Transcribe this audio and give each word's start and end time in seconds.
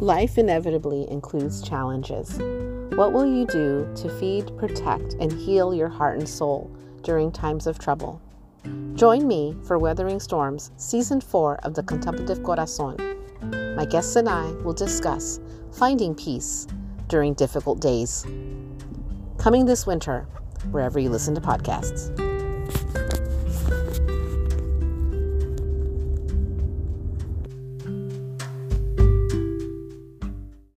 Life 0.00 0.38
inevitably 0.38 1.06
includes 1.10 1.60
challenges. 1.60 2.38
What 2.96 3.12
will 3.12 3.26
you 3.26 3.44
do 3.44 3.86
to 3.96 4.08
feed, 4.18 4.50
protect, 4.56 5.12
and 5.20 5.30
heal 5.30 5.74
your 5.74 5.90
heart 5.90 6.18
and 6.18 6.26
soul 6.26 6.74
during 7.02 7.30
times 7.30 7.66
of 7.66 7.78
trouble? 7.78 8.18
Join 8.94 9.28
me 9.28 9.54
for 9.62 9.78
Weathering 9.78 10.18
Storms, 10.18 10.70
Season 10.78 11.20
4 11.20 11.56
of 11.64 11.74
the 11.74 11.82
Contemplative 11.82 12.42
Corazon. 12.42 12.96
My 13.76 13.84
guests 13.84 14.16
and 14.16 14.26
I 14.26 14.50
will 14.64 14.72
discuss 14.72 15.38
finding 15.70 16.14
peace 16.14 16.66
during 17.08 17.34
difficult 17.34 17.80
days. 17.80 18.24
Coming 19.36 19.66
this 19.66 19.86
winter, 19.86 20.26
wherever 20.70 20.98
you 20.98 21.10
listen 21.10 21.34
to 21.34 21.42
podcasts. 21.42 22.39